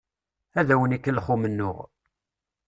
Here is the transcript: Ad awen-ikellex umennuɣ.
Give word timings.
Ad 0.59 0.67
awen-ikellex 0.73 1.27
umennuɣ. 1.33 1.77